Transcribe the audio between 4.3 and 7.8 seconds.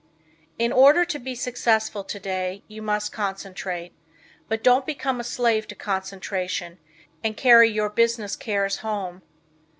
but don't become a slave to concentration, and carry